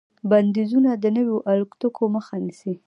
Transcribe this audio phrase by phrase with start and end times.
[0.29, 2.73] بندیزونه د نویو الوتکو مخه نیسي.